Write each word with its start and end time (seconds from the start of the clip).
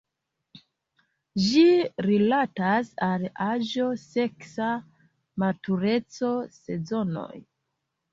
Ĝi 1.47 1.65
rilatas 2.05 2.89
al 3.07 3.25
aĝo, 3.47 3.85
seksa 4.05 4.71
matureco, 5.45 6.31
sezonoj. 6.57 7.31